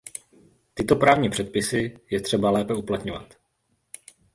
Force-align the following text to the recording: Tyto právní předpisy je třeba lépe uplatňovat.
Tyto 0.73 0.95
právní 0.95 1.29
předpisy 1.29 1.99
je 2.11 2.21
třeba 2.21 2.49
lépe 2.49 2.73
uplatňovat. 2.73 3.35